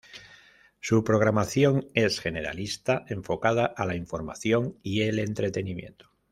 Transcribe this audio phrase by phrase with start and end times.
[0.79, 6.09] Su programación es generalista, enfocada a la información y el entretenimiento.